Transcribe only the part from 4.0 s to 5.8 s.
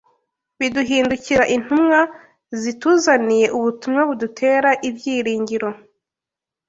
budutera ibyiringiro.